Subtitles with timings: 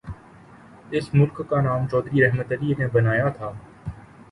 [0.91, 3.51] اس ملک کا نام چوہدری رحمت علی نے بنایا تھا۔